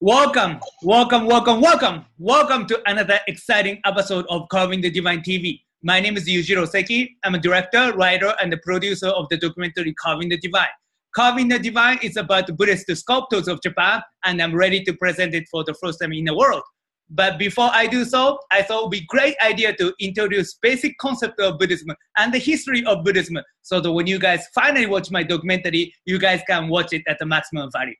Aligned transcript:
Welcome, 0.00 0.58
welcome, 0.82 1.24
welcome, 1.24 1.60
welcome, 1.60 2.04
welcome 2.18 2.66
to 2.66 2.82
another 2.86 3.20
exciting 3.28 3.80
episode 3.86 4.26
of 4.28 4.48
Carving 4.50 4.80
the 4.80 4.90
Divine 4.90 5.20
TV. 5.20 5.60
My 5.84 6.00
name 6.00 6.16
is 6.16 6.28
Yujiro 6.28 6.68
Seki. 6.68 7.16
I'm 7.24 7.36
a 7.36 7.38
director, 7.38 7.92
writer, 7.96 8.34
and 8.42 8.52
the 8.52 8.58
producer 8.58 9.06
of 9.06 9.28
the 9.30 9.36
documentary 9.36 9.94
Carving 9.94 10.30
the 10.30 10.38
Divine. 10.38 10.66
Carving 11.14 11.46
the 11.46 11.60
Divine 11.60 12.00
is 12.02 12.16
about 12.16 12.54
Buddhist 12.56 12.94
sculptors 12.96 13.46
of 13.46 13.62
Japan, 13.62 14.02
and 14.24 14.42
I'm 14.42 14.54
ready 14.54 14.82
to 14.82 14.92
present 14.94 15.32
it 15.32 15.44
for 15.48 15.62
the 15.62 15.74
first 15.74 16.00
time 16.00 16.12
in 16.12 16.24
the 16.24 16.34
world. 16.34 16.64
But 17.08 17.38
before 17.38 17.70
I 17.72 17.86
do 17.86 18.04
so, 18.04 18.40
I 18.50 18.62
thought 18.62 18.80
it 18.80 18.82
would 18.82 18.90
be 18.90 18.98
a 18.98 19.06
great 19.06 19.36
idea 19.44 19.76
to 19.76 19.94
introduce 20.00 20.54
basic 20.54 20.98
concept 20.98 21.38
of 21.38 21.58
Buddhism 21.58 21.94
and 22.18 22.34
the 22.34 22.38
history 22.38 22.84
of 22.84 23.04
Buddhism 23.04 23.38
so 23.62 23.80
that 23.80 23.92
when 23.92 24.08
you 24.08 24.18
guys 24.18 24.44
finally 24.54 24.86
watch 24.86 25.12
my 25.12 25.22
documentary, 25.22 25.94
you 26.04 26.18
guys 26.18 26.40
can 26.48 26.68
watch 26.68 26.92
it 26.92 27.02
at 27.06 27.18
the 27.20 27.26
maximum 27.26 27.70
value. 27.72 27.94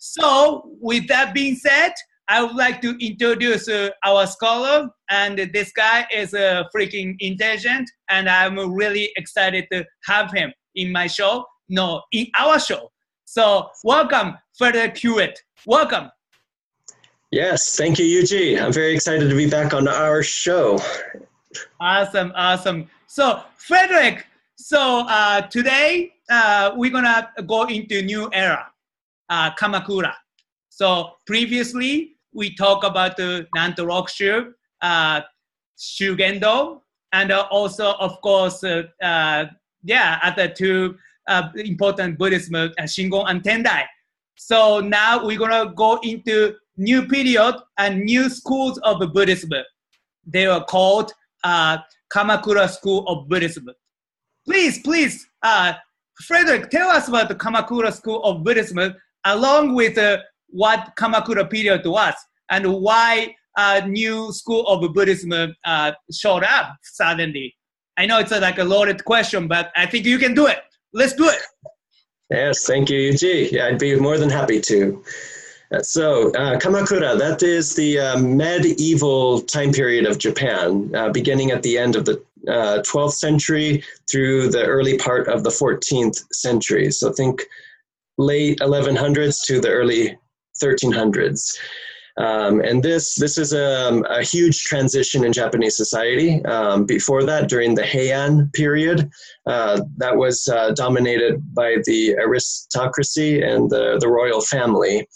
So 0.00 0.62
with 0.80 1.08
that 1.08 1.34
being 1.34 1.56
said, 1.56 1.92
I 2.26 2.42
would 2.42 2.56
like 2.56 2.80
to 2.80 2.96
introduce 3.04 3.68
uh, 3.68 3.90
our 4.02 4.26
scholar, 4.26 4.88
and 5.10 5.38
this 5.52 5.72
guy 5.72 6.06
is 6.10 6.32
uh, 6.32 6.64
freaking 6.74 7.16
intelligent, 7.20 7.90
and 8.08 8.26
I'm 8.26 8.58
really 8.72 9.10
excited 9.16 9.66
to 9.72 9.84
have 10.06 10.32
him 10.32 10.54
in 10.74 10.90
my 10.90 11.06
show, 11.06 11.44
no, 11.68 12.02
in 12.12 12.28
our 12.38 12.58
show. 12.58 12.90
So 13.26 13.68
welcome, 13.84 14.38
Frederick 14.56 14.96
Hewitt. 14.96 15.38
Welcome. 15.66 16.10
Yes, 17.30 17.76
thank 17.76 17.98
you, 17.98 18.06
Yuji. 18.06 18.58
I'm 18.58 18.72
very 18.72 18.94
excited 18.94 19.28
to 19.28 19.36
be 19.36 19.50
back 19.50 19.74
on 19.74 19.86
our 19.86 20.22
show. 20.22 20.78
Awesome, 21.78 22.32
awesome. 22.34 22.88
So, 23.06 23.42
Frederick, 23.58 24.24
so 24.56 25.04
uh, 25.08 25.42
today 25.42 26.14
uh, 26.30 26.72
we're 26.74 26.90
gonna 26.90 27.30
go 27.46 27.64
into 27.64 28.00
new 28.00 28.30
era, 28.32 28.69
uh, 29.30 29.54
Kamakura. 29.54 30.12
So 30.68 31.12
previously 31.26 32.16
we 32.32 32.54
talked 32.54 32.84
about 32.84 33.16
the 33.16 33.46
Nanto 33.56 33.86
Rokushu, 33.86 34.52
uh, 34.82 35.22
Shugendo, 35.78 36.80
and 37.12 37.32
uh, 37.32 37.46
also, 37.50 37.92
of 37.94 38.20
course, 38.20 38.62
uh, 38.62 38.84
uh, 39.02 39.46
yeah, 39.82 40.20
other 40.22 40.48
two 40.48 40.96
uh, 41.28 41.48
important 41.56 42.18
Buddhism, 42.18 42.54
uh, 42.54 42.68
Shingon 42.82 43.28
and 43.28 43.42
Tendai. 43.42 43.84
So 44.36 44.80
now 44.80 45.24
we're 45.24 45.38
gonna 45.38 45.72
go 45.74 45.98
into 46.02 46.54
new 46.76 47.06
period 47.06 47.56
and 47.78 48.04
new 48.04 48.28
schools 48.30 48.78
of 48.78 49.00
Buddhism. 49.12 49.50
They 50.26 50.46
were 50.46 50.64
called 50.64 51.12
Kamakura 51.44 52.68
School 52.70 53.06
of 53.06 53.28
Buddhism. 53.28 53.68
Please, 54.46 54.78
please, 54.78 55.26
Frederick, 56.22 56.70
tell 56.70 56.88
us 56.88 57.08
about 57.08 57.28
the 57.28 57.34
Kamakura 57.34 57.92
School 57.92 58.22
of 58.22 58.44
Buddhism 58.44 58.94
along 59.24 59.74
with 59.74 59.98
uh, 59.98 60.18
what 60.48 60.92
Kamakura 60.96 61.48
period 61.48 61.86
was 61.86 62.14
and 62.50 62.66
why 62.72 63.34
a 63.56 63.86
new 63.86 64.32
school 64.32 64.66
of 64.66 64.92
Buddhism 64.92 65.54
uh, 65.64 65.92
showed 66.12 66.44
up 66.44 66.76
suddenly. 66.82 67.54
I 67.96 68.06
know 68.06 68.18
it's 68.18 68.32
a, 68.32 68.40
like 68.40 68.58
a 68.58 68.64
loaded 68.64 69.04
question, 69.04 69.48
but 69.48 69.70
I 69.76 69.86
think 69.86 70.06
you 70.06 70.18
can 70.18 70.34
do 70.34 70.46
it. 70.46 70.60
Let's 70.92 71.14
do 71.14 71.28
it. 71.28 71.40
Yes, 72.30 72.64
thank 72.66 72.88
you, 72.90 73.12
Yuji. 73.12 73.60
I'd 73.60 73.78
be 73.78 73.96
more 73.96 74.16
than 74.16 74.30
happy 74.30 74.60
to. 74.60 75.02
Uh, 75.72 75.82
so, 75.82 76.30
uh, 76.34 76.58
Kamakura, 76.58 77.18
that 77.18 77.42
is 77.42 77.74
the 77.74 77.98
uh, 77.98 78.18
medieval 78.18 79.40
time 79.42 79.72
period 79.72 80.06
of 80.06 80.18
Japan, 80.18 80.90
uh, 80.94 81.10
beginning 81.10 81.50
at 81.50 81.62
the 81.62 81.78
end 81.78 81.96
of 81.96 82.04
the 82.04 82.22
12th 82.46 83.06
uh, 83.06 83.08
century 83.08 83.84
through 84.10 84.48
the 84.48 84.64
early 84.64 84.96
part 84.96 85.28
of 85.28 85.44
the 85.44 85.50
14th 85.50 86.24
century. 86.32 86.90
So, 86.90 87.12
think 87.12 87.42
late 88.20 88.58
1100s 88.60 89.44
to 89.46 89.60
the 89.60 89.70
early 89.70 90.16
1300s. 90.62 91.56
Um, 92.18 92.60
and 92.60 92.82
this 92.82 93.14
this 93.14 93.38
is 93.38 93.52
a, 93.52 93.88
um, 93.88 94.04
a, 94.10 94.22
huge 94.22 94.64
transition 94.64 95.24
in 95.24 95.32
Japanese 95.32 95.76
society. 95.76 96.44
Um, 96.44 96.84
before 96.84 97.24
that, 97.24 97.48
during 97.48 97.74
the 97.74 97.82
Heian 97.82 98.52
period, 98.52 99.08
uh, 99.46 99.80
that 99.96 100.16
was 100.16 100.46
uh, 100.48 100.72
dominated 100.72 101.54
by 101.54 101.76
the 101.86 102.16
aristocracy 102.18 103.40
and 103.40 103.70
the, 103.70 103.96
the 104.00 104.08
royal 104.08 104.40
family 104.40 105.08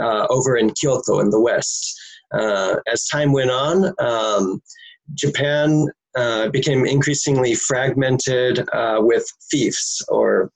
uh, 0.00 0.26
over 0.30 0.56
in 0.56 0.72
Kyoto 0.72 1.20
in 1.20 1.30
the 1.30 1.40
west. 1.40 1.94
Uh, 2.32 2.76
as 2.90 3.06
time 3.06 3.32
went 3.32 3.50
on, 3.50 3.92
um, 4.00 4.60
Japan 5.14 5.86
uh, 6.16 6.48
became 6.48 6.84
increasingly 6.84 7.54
fragmented 7.54 8.68
uh, 8.72 8.98
with 9.00 9.30
fiefs 9.50 10.02
or 10.08 10.50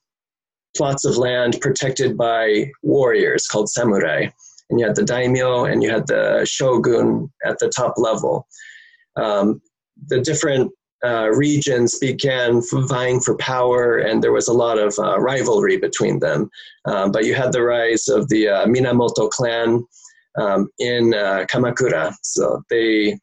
plots 0.77 1.05
of 1.05 1.17
land 1.17 1.59
protected 1.61 2.17
by 2.17 2.71
warriors 2.83 3.47
called 3.47 3.69
samurai. 3.69 4.29
And 4.71 4.81
you 4.81 4.87
had 4.87 4.97
the 4.97 5.05
daimyo 5.05 5.65
and 5.65 5.83
you 5.83 5.91
had 5.91 6.07
the 6.07 6.45
shogun 6.49 7.31
at 7.45 7.59
the 7.59 7.69
top 7.69 7.95
level. 7.97 8.47
Um, 9.17 9.61
the 10.09 10.21
different 10.21 10.73
uh, 11.05 11.29
regions 11.31 11.99
began 11.99 12.63
vying 12.73 13.21
for 13.21 13.37
power, 13.37 13.99
and 13.99 14.23
there 14.23 14.33
was 14.33 14.49
a 14.49 14.55
lot 14.55 14.79
of 14.79 14.95
uh, 14.99 15.21
rivalry 15.21 15.77
between 15.77 16.19
them. 16.19 16.49
Um, 16.87 17.13
but 17.13 17.25
you 17.25 17.35
had 17.35 17.53
the 17.53 17.63
rise 17.63 18.09
of 18.09 18.29
the 18.31 18.49
uh, 18.49 18.67
Minamoto 18.67 19.29
clan 19.29 19.85
um, 20.39 20.69
in 20.79 21.13
uh, 21.13 21.45
Kamakura. 21.53 22.15
So 22.23 22.63
they 22.71 23.19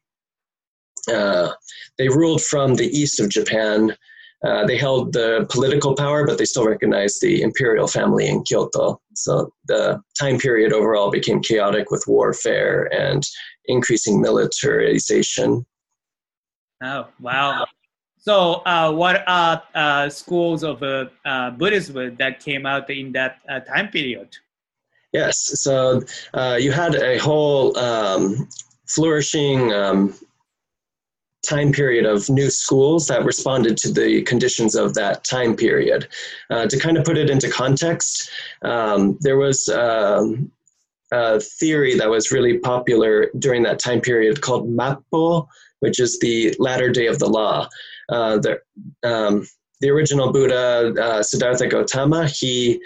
uh, 1.12 1.50
they 1.98 2.08
ruled 2.08 2.42
from 2.42 2.76
the 2.76 2.86
east 2.86 3.18
of 3.18 3.28
Japan 3.28 3.96
uh, 4.44 4.66
they 4.66 4.76
held 4.76 5.12
the 5.12 5.46
political 5.50 5.94
power, 5.94 6.26
but 6.26 6.38
they 6.38 6.44
still 6.44 6.66
recognized 6.66 7.20
the 7.20 7.42
imperial 7.42 7.86
family 7.86 8.26
in 8.28 8.42
Kyoto. 8.42 9.00
So 9.14 9.52
the 9.66 10.00
time 10.18 10.38
period 10.38 10.72
overall 10.72 11.10
became 11.10 11.40
chaotic 11.40 11.90
with 11.90 12.04
warfare 12.08 12.92
and 12.92 13.22
increasing 13.66 14.20
militarization. 14.20 15.64
Oh, 16.82 17.06
wow. 17.20 17.66
So, 18.18 18.62
uh, 18.66 18.92
what 18.92 19.24
are 19.26 19.62
uh, 19.74 20.08
schools 20.08 20.62
of 20.62 20.82
uh, 20.82 21.06
uh, 21.24 21.50
Buddhism 21.50 22.16
that 22.16 22.40
came 22.40 22.66
out 22.66 22.88
in 22.88 23.12
that 23.12 23.38
time 23.66 23.88
period? 23.88 24.36
Yes, 25.12 25.60
so 25.60 26.02
you 26.56 26.72
had 26.72 26.94
a 26.94 27.18
whole 27.18 27.76
um, 27.76 28.48
flourishing 28.86 29.72
um, 29.72 30.14
time 31.42 31.72
period 31.72 32.06
of 32.06 32.28
new 32.30 32.50
schools 32.50 33.06
that 33.08 33.24
responded 33.24 33.76
to 33.76 33.92
the 33.92 34.22
conditions 34.22 34.74
of 34.74 34.94
that 34.94 35.24
time 35.24 35.56
period. 35.56 36.08
Uh, 36.50 36.66
to 36.66 36.78
kind 36.78 36.96
of 36.96 37.04
put 37.04 37.18
it 37.18 37.30
into 37.30 37.50
context, 37.50 38.30
um, 38.62 39.18
there 39.20 39.36
was 39.36 39.68
um, 39.68 40.50
a 41.12 41.40
theory 41.40 41.96
that 41.96 42.08
was 42.08 42.32
really 42.32 42.58
popular 42.58 43.30
during 43.38 43.62
that 43.62 43.78
time 43.78 44.00
period 44.00 44.40
called 44.40 44.68
Mappo, 44.68 45.48
which 45.80 45.98
is 45.98 46.18
the 46.20 46.54
latter 46.58 46.90
day 46.90 47.06
of 47.06 47.18
the 47.18 47.28
law. 47.28 47.68
Uh, 48.08 48.38
the, 48.38 48.60
um, 49.02 49.46
the 49.80 49.90
original 49.90 50.32
Buddha, 50.32 50.94
uh, 51.00 51.22
Siddhartha 51.22 51.66
Gautama, 51.66 52.26
he 52.28 52.80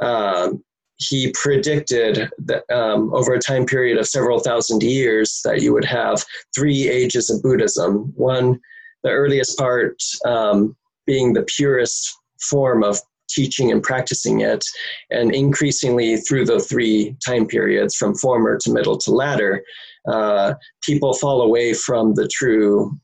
um, 0.00 0.62
he 1.00 1.32
predicted 1.32 2.30
that 2.38 2.70
um, 2.70 3.12
over 3.14 3.32
a 3.32 3.40
time 3.40 3.64
period 3.64 3.98
of 3.98 4.06
several 4.06 4.38
thousand 4.38 4.82
years 4.82 5.40
that 5.44 5.62
you 5.62 5.72
would 5.72 5.84
have 5.84 6.24
three 6.54 6.88
ages 6.88 7.30
of 7.30 7.42
Buddhism. 7.42 8.12
One, 8.16 8.60
the 9.02 9.10
earliest 9.10 9.58
part 9.58 10.02
um, 10.26 10.76
being 11.06 11.32
the 11.32 11.42
purest 11.42 12.14
form 12.40 12.84
of 12.84 12.98
teaching 13.30 13.70
and 13.70 13.82
practicing 13.82 14.40
it, 14.40 14.64
and 15.10 15.34
increasingly 15.34 16.16
through 16.18 16.44
the 16.44 16.60
three 16.60 17.16
time 17.24 17.46
periods 17.46 17.94
from 17.96 18.14
former 18.14 18.58
to 18.58 18.72
middle 18.72 18.98
to 18.98 19.10
latter, 19.10 19.62
uh, 20.08 20.54
people 20.82 21.14
fall 21.14 21.42
away 21.42 21.72
from 21.72 22.14
the 22.14 22.28
true 22.28 22.98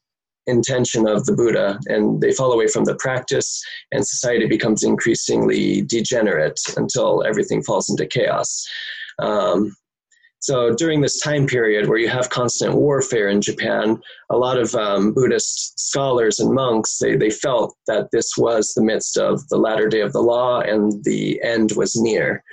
intention 0.46 1.08
of 1.08 1.26
the 1.26 1.34
Buddha, 1.34 1.78
and 1.86 2.20
they 2.20 2.32
fall 2.32 2.52
away 2.52 2.68
from 2.68 2.84
the 2.84 2.96
practice, 2.96 3.62
and 3.92 4.06
society 4.06 4.46
becomes 4.46 4.82
increasingly 4.82 5.82
degenerate 5.82 6.60
until 6.76 7.24
everything 7.24 7.62
falls 7.62 7.88
into 7.88 8.06
chaos. 8.06 8.66
Um, 9.18 9.74
so 10.38 10.72
during 10.74 11.00
this 11.00 11.20
time 11.20 11.46
period 11.46 11.88
where 11.88 11.98
you 11.98 12.08
have 12.08 12.30
constant 12.30 12.74
warfare 12.74 13.28
in 13.28 13.40
Japan, 13.40 14.00
a 14.30 14.36
lot 14.36 14.58
of 14.58 14.74
um, 14.76 15.12
Buddhist 15.12 15.78
scholars 15.80 16.38
and 16.38 16.54
monks 16.54 16.98
they, 16.98 17.16
they 17.16 17.30
felt 17.30 17.74
that 17.88 18.10
this 18.12 18.36
was 18.36 18.72
the 18.72 18.82
midst 18.84 19.16
of 19.16 19.48
the 19.48 19.56
latter 19.56 19.88
day 19.88 20.02
of 20.02 20.12
the 20.12 20.20
law 20.20 20.60
and 20.60 21.02
the 21.04 21.42
end 21.42 21.72
was 21.74 21.96
near. 21.96 22.44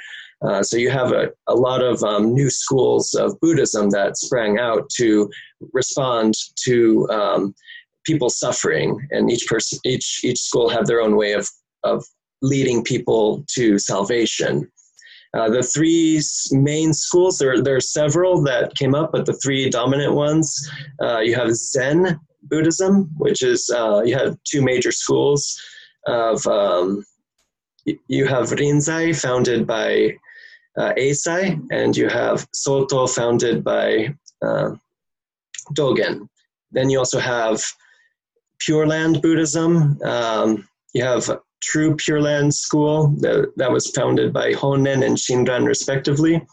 Uh, 0.44 0.64
so 0.64 0.76
you 0.76 0.90
have 0.90 1.12
a, 1.12 1.30
a 1.48 1.54
lot 1.54 1.82
of 1.82 2.02
um, 2.04 2.34
new 2.34 2.50
schools 2.50 3.14
of 3.14 3.40
Buddhism 3.40 3.90
that 3.92 4.18
sprang 4.18 4.60
out 4.60 4.90
to 4.98 5.30
respond 5.72 6.34
to 6.66 7.08
um, 7.10 7.56
people 8.06 8.30
suffering, 8.30 9.08
and 9.12 9.32
each 9.32 9.48
person, 9.48 9.80
each 9.86 10.22
each 10.24 10.40
school 10.40 10.70
have 10.70 10.86
their 10.86 11.02
own 11.02 11.16
way 11.16 11.34
of 11.34 11.50
of 11.84 12.04
leading 12.42 12.84
people 12.84 13.44
to 13.56 13.80
salvation. 13.80 14.70
Uh, 15.36 15.50
the 15.50 15.64
three 15.64 16.22
main 16.52 16.94
schools, 16.94 17.40
there, 17.40 17.64
there 17.64 17.76
are 17.76 17.82
several 17.82 18.44
that 18.44 18.76
came 18.76 18.94
up, 18.94 19.12
but 19.12 19.26
the 19.26 19.34
three 19.34 19.68
dominant 19.68 20.14
ones, 20.14 20.70
uh, 21.02 21.20
you 21.20 21.34
have 21.34 21.56
Zen 21.56 22.20
Buddhism, 22.44 23.10
which 23.18 23.42
is, 23.42 23.68
uh, 23.72 24.04
you 24.06 24.16
have 24.16 24.38
two 24.44 24.62
major 24.62 24.92
schools 24.92 25.60
of, 26.06 26.46
um, 26.46 27.04
you 27.86 28.28
have 28.28 28.52
Rinzai, 28.52 29.20
founded 29.20 29.66
by 29.66 30.16
uh, 30.78 30.94
Eisai, 31.00 31.60
and 31.72 31.98
you 31.98 32.10
have 32.10 32.48
Soto, 32.54 33.08
founded 33.08 33.64
by 33.64 34.14
uh, 34.46 34.72
Dogen. 35.74 36.28
Then 36.72 36.92
you 36.92 37.00
also 37.00 37.20
have 37.20 37.64
Pure 38.66 38.88
Land 38.88 39.22
Buddhism. 39.22 40.02
Um, 40.04 40.68
you 40.94 41.04
have 41.04 41.30
True 41.62 41.96
Pure 41.96 42.22
Land 42.22 42.54
School 42.54 43.16
that, 43.20 43.52
that 43.58 43.72
was 43.72 43.90
founded 43.92 44.32
by 44.32 44.54
Honen 44.54 45.06
and 45.06 45.18
Shinran, 45.18 45.66
respectively. 45.66 46.46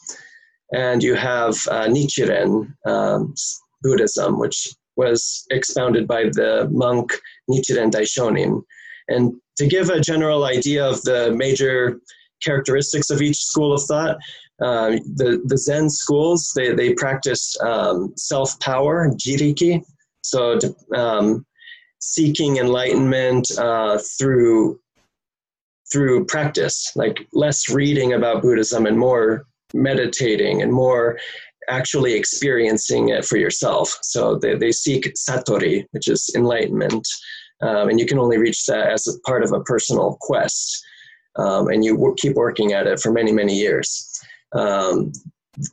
And 0.72 1.02
you 1.02 1.14
have 1.14 1.54
uh, 1.70 1.86
Nichiren 1.86 2.72
um, 2.86 3.34
Buddhism, 3.82 4.38
which 4.38 4.68
was 4.96 5.44
expounded 5.50 6.06
by 6.06 6.24
the 6.24 6.68
monk 6.70 7.12
Nichiren 7.50 7.90
Daishonin. 7.90 8.62
And 9.08 9.34
to 9.56 9.66
give 9.66 9.90
a 9.90 10.00
general 10.00 10.44
idea 10.44 10.86
of 10.86 11.02
the 11.02 11.32
major 11.32 12.00
characteristics 12.42 13.10
of 13.10 13.20
each 13.20 13.38
school 13.38 13.72
of 13.72 13.82
thought, 13.82 14.16
uh, 14.62 14.90
the, 15.16 15.42
the 15.44 15.58
Zen 15.58 15.90
schools, 15.90 16.52
they, 16.54 16.72
they 16.72 16.94
practice 16.94 17.56
um, 17.60 18.12
self 18.16 18.58
power, 18.60 19.10
jiriki. 19.10 19.82
So, 20.22 20.58
um, 20.94 21.46
seeking 22.00 22.56
enlightenment 22.56 23.50
uh, 23.58 23.98
through 24.18 24.80
through 25.92 26.24
practice, 26.26 26.92
like 26.94 27.26
less 27.32 27.68
reading 27.68 28.12
about 28.12 28.42
Buddhism 28.42 28.86
and 28.86 28.96
more 28.96 29.46
meditating 29.74 30.62
and 30.62 30.72
more 30.72 31.18
actually 31.68 32.14
experiencing 32.14 33.08
it 33.08 33.24
for 33.24 33.38
yourself. 33.38 33.98
So 34.02 34.36
they, 34.36 34.54
they 34.54 34.72
seek 34.72 35.12
satori, 35.14 35.84
which 35.90 36.08
is 36.08 36.30
enlightenment, 36.36 37.06
um, 37.60 37.88
and 37.88 37.98
you 37.98 38.06
can 38.06 38.18
only 38.18 38.38
reach 38.38 38.66
that 38.66 38.88
as 38.88 39.06
a 39.06 39.18
part 39.28 39.42
of 39.42 39.52
a 39.52 39.62
personal 39.64 40.16
quest. 40.20 40.84
Um, 41.36 41.68
and 41.68 41.84
you 41.84 41.94
w- 41.94 42.14
keep 42.18 42.34
working 42.34 42.72
at 42.72 42.86
it 42.86 42.98
for 42.98 43.12
many, 43.12 43.32
many 43.32 43.56
years. 43.56 44.20
Um, 44.52 45.12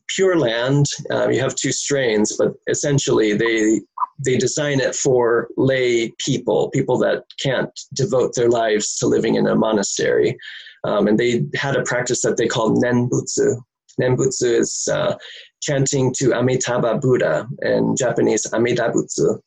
Pure 0.07 0.39
Land, 0.39 0.85
um, 1.12 1.31
you 1.31 1.39
have 1.39 1.56
two 1.56 1.71
strains, 1.71 2.35
but 2.38 2.53
essentially 2.68 3.33
they 3.33 3.81
they 4.25 4.38
design 4.38 4.79
it 4.79 4.95
for 4.95 5.47
lay 5.57 6.12
people, 6.18 6.69
people 6.71 6.97
that 6.97 7.24
can't 7.39 7.69
devote 7.94 8.33
their 8.33 8.50
lives 8.50 8.97
to 8.97 9.06
living 9.06 9.35
in 9.35 9.45
a 9.45 9.56
monastery. 9.56 10.35
Um, 10.83 11.07
and 11.07 11.19
they 11.19 11.45
had 11.56 11.75
a 11.75 11.83
practice 11.83 12.21
that 12.24 12.38
they 12.38 12.47
call 12.47 12.75
Nenbutsu. 12.81 13.62
Nenbutsu 14.01 14.59
is 14.59 14.88
uh, 14.91 15.15
chanting 15.62 16.13
to 16.18 16.33
Amitabha 16.33 16.97
Buddha 16.97 17.47
in 17.62 17.95
Japanese 17.95 18.47
Amidabutsu. 18.47 19.39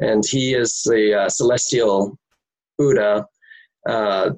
And 0.00 0.24
he 0.26 0.54
is 0.54 0.82
the 0.84 1.14
uh, 1.14 1.28
celestial 1.28 2.18
Buddha 2.78 3.26
uh, 3.88 4.30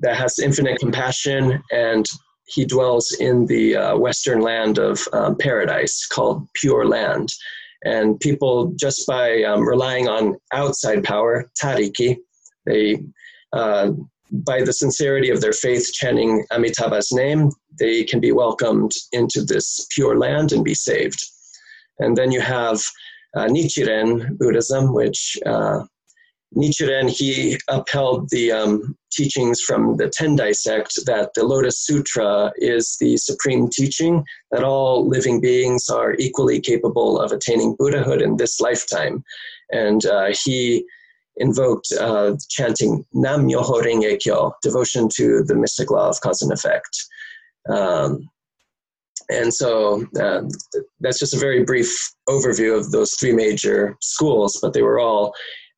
that 0.00 0.16
has 0.16 0.38
infinite 0.38 0.78
compassion 0.78 1.62
and 1.70 2.06
he 2.48 2.64
dwells 2.64 3.12
in 3.20 3.46
the 3.46 3.76
uh, 3.76 3.96
western 3.96 4.40
land 4.40 4.78
of 4.78 5.06
um, 5.12 5.36
paradise 5.36 6.06
called 6.06 6.48
Pure 6.54 6.86
Land. 6.86 7.32
And 7.84 8.18
people, 8.18 8.72
just 8.76 9.06
by 9.06 9.42
um, 9.42 9.66
relying 9.66 10.08
on 10.08 10.36
outside 10.52 11.04
power, 11.04 11.50
tariki, 11.62 12.16
they, 12.66 13.04
uh, 13.52 13.90
by 14.32 14.62
the 14.62 14.72
sincerity 14.72 15.30
of 15.30 15.40
their 15.40 15.52
faith, 15.52 15.92
chanting 15.92 16.44
Amitabha's 16.50 17.12
name, 17.12 17.50
they 17.78 18.04
can 18.04 18.20
be 18.20 18.32
welcomed 18.32 18.92
into 19.12 19.42
this 19.42 19.86
pure 19.90 20.18
land 20.18 20.52
and 20.52 20.64
be 20.64 20.74
saved. 20.74 21.22
And 22.00 22.16
then 22.16 22.32
you 22.32 22.40
have 22.40 22.80
uh, 23.36 23.46
Nichiren 23.46 24.36
Buddhism, 24.38 24.92
which 24.92 25.38
uh, 25.46 25.84
Nichiren, 26.56 27.10
he 27.10 27.58
upheld 27.68 28.28
the 28.30 28.50
um, 28.52 28.96
teachings 29.12 29.60
from 29.60 29.96
the 29.96 30.08
Tendai 30.08 30.54
sect 30.54 30.98
that 31.06 31.34
the 31.34 31.44
Lotus 31.44 31.78
Sutra 31.84 32.52
is 32.56 32.96
the 33.00 33.16
supreme 33.16 33.68
teaching, 33.68 34.24
that 34.50 34.64
all 34.64 35.06
living 35.06 35.40
beings 35.40 35.88
are 35.88 36.14
equally 36.14 36.60
capable 36.60 37.20
of 37.20 37.32
attaining 37.32 37.76
Buddhahood 37.78 38.22
in 38.22 38.36
this 38.36 38.60
lifetime. 38.60 39.22
And 39.70 40.04
uh, 40.06 40.32
he 40.44 40.84
invoked 41.36 41.92
uh, 42.00 42.36
chanting 42.48 43.04
Nam 43.12 43.46
Myoho 43.46 43.82
Renge 43.82 44.18
Kyo, 44.20 44.52
devotion 44.62 45.08
to 45.16 45.42
the 45.44 45.54
mystic 45.54 45.90
law 45.90 46.08
of 46.08 46.20
cause 46.20 46.42
and 46.42 46.52
effect. 46.52 46.96
Um, 47.68 48.28
and 49.30 49.52
so 49.52 50.06
uh, 50.20 50.42
that's 51.00 51.18
just 51.18 51.34
a 51.34 51.38
very 51.38 51.62
brief 51.62 52.12
overview 52.28 52.76
of 52.78 52.90
those 52.90 53.14
three 53.14 53.32
major 53.32 53.96
schools, 54.00 54.58
but 54.62 54.72
they 54.72 54.82
were 54.82 54.98
all 54.98 55.34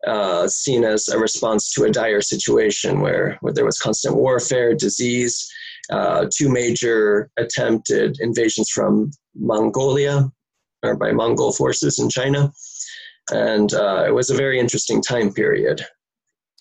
uh, 0.06 0.47
seen 0.49 0.85
as 0.85 1.08
a 1.08 1.19
response 1.19 1.73
to 1.73 1.85
a 1.85 1.91
dire 1.91 2.20
situation 2.20 3.00
where, 3.00 3.37
where 3.41 3.52
there 3.52 3.64
was 3.64 3.79
constant 3.79 4.17
warfare, 4.17 4.75
disease, 4.75 5.50
uh, 5.91 6.26
two 6.35 6.49
major 6.49 7.31
attempted 7.37 8.19
invasions 8.20 8.70
from 8.70 9.11
Mongolia 9.35 10.31
or 10.82 10.97
by 10.97 11.12
Mongol 11.12 11.52
forces 11.52 11.99
in 11.99 12.08
China. 12.08 12.52
And 13.31 13.73
uh, 13.75 14.05
it 14.06 14.14
was 14.14 14.31
a 14.31 14.37
very 14.37 14.58
interesting 14.58 15.02
time 15.02 15.32
period. 15.32 15.85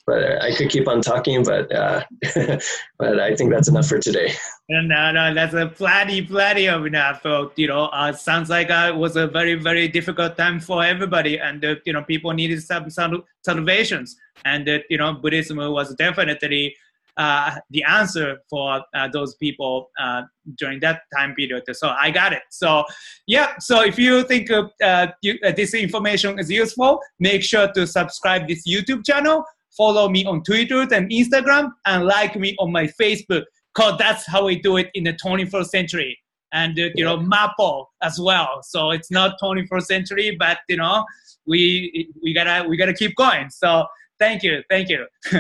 But 0.10 0.42
I 0.42 0.56
could 0.56 0.70
keep 0.70 0.88
on 0.88 1.02
talking, 1.02 1.44
but 1.44 1.72
uh, 1.72 2.04
but 2.98 3.20
I 3.20 3.36
think 3.36 3.52
that's 3.52 3.68
enough 3.68 3.88
for 3.88 4.00
today. 4.00 4.34
No, 4.68 5.12
no, 5.12 5.34
that's 5.36 5.54
a 5.54 5.68
plenty, 5.68 6.24
plenty 6.24 6.68
of 6.68 6.86
enough. 6.88 7.22
you 7.56 7.68
know, 7.68 7.86
uh, 8.00 8.12
sounds 8.12 8.50
like 8.50 8.72
uh, 8.72 8.92
it 8.92 8.98
was 8.98 9.16
a 9.18 9.28
very, 9.28 9.54
very 9.54 9.88
difficult 9.88 10.36
time 10.36 10.60
for 10.60 10.84
everybody, 10.84 11.38
and 11.38 11.64
uh, 11.64 11.76
you 11.86 11.94
know, 11.94 12.02
people 12.02 12.32
needed 12.34 12.64
some, 12.64 12.90
some 12.90 13.24
salvations, 13.46 14.16
and 14.46 14.68
uh, 14.68 14.80
you 14.90 14.98
know, 14.98 15.14
Buddhism 15.14 15.58
was 15.58 15.94
definitely 15.96 16.76
uh, 17.20 17.56
the 17.70 17.84
answer 17.84 18.40
for 18.50 18.82
uh, 18.96 19.08
those 19.12 19.36
people 19.36 19.90
uh, 20.00 20.24
during 20.58 20.80
that 20.80 21.02
time 21.16 21.36
period. 21.36 21.64
So 21.74 21.90
I 21.90 22.12
got 22.12 22.32
it. 22.32 22.44
So 22.50 22.86
yeah. 23.28 23.56
So 23.60 23.84
if 23.84 24.00
you 24.00 24.24
think 24.24 24.50
uh, 24.50 25.08
you, 25.22 25.38
uh, 25.46 25.52
this 25.52 25.74
information 25.74 26.40
is 26.40 26.50
useful, 26.50 27.00
make 27.20 27.44
sure 27.44 27.70
to 27.74 27.86
subscribe 27.86 28.48
this 28.48 28.64
YouTube 28.66 29.06
channel, 29.06 29.44
follow 29.76 30.10
me 30.10 30.26
on 30.26 30.44
Twitter 30.44 30.82
and 30.82 31.10
Instagram, 31.10 31.72
and 31.86 32.06
like 32.06 32.36
me 32.36 32.56
on 32.60 32.72
my 32.72 32.88
Facebook 32.88 33.44
because 33.74 33.98
that's 33.98 34.26
how 34.26 34.46
we 34.46 34.60
do 34.60 34.78
it 34.78 34.90
in 34.94 35.04
the 35.04 35.14
21st 35.14 35.66
century. 35.68 36.20
And 36.52 36.80
uh, 36.80 36.90
you 36.96 37.04
know 37.04 37.18
Mappo 37.18 37.86
as 38.02 38.20
well. 38.20 38.62
So 38.64 38.90
it's 38.92 39.12
not 39.12 39.40
21st 39.42 39.84
century 39.84 40.36
but 40.38 40.60
you 40.68 40.78
know 40.78 41.06
we 41.46 42.10
we 42.24 42.34
gotta 42.34 42.68
we 42.68 42.76
gotta 42.76 42.94
keep 42.94 43.16
going. 43.16 43.50
So 43.52 43.86
thank 44.18 44.42
you 44.42 44.64
thank 44.70 44.90
you. 44.90 45.06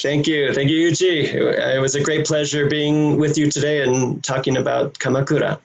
Thank 0.00 0.26
you 0.26 0.52
thank 0.52 0.70
you 0.70 0.90
yuji. 0.90 1.32
It 1.76 1.80
was 1.80 1.94
a 1.94 2.02
great 2.02 2.26
pleasure 2.26 2.66
being 2.68 3.16
with 3.16 3.38
you 3.38 3.48
today 3.48 3.84
and 3.84 4.22
talking 4.24 4.56
about 4.56 4.94
kamakura. 4.94 5.60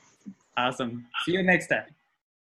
Awesome. 0.55 1.07
See 1.25 1.31
you 1.31 1.41
next 1.41 1.67
time 1.67 1.96